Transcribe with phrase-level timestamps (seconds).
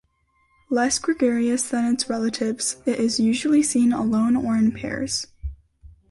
[0.71, 5.27] Less gregarious than its relatives, it is usually seen alone or in pairs.